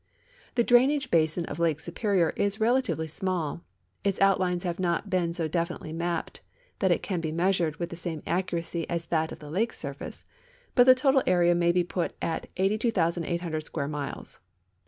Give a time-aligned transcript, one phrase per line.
[0.55, 3.61] The drainage basin of Lake Superior is relatively small.
[4.03, 6.39] Its outlines have not been so definitely ma{)ped
[6.79, 9.73] that it can be meas ured with the same accuracy as that of the lake
[9.73, 10.25] surface,
[10.73, 14.39] but the total area may l)e put at 82,800 square miles.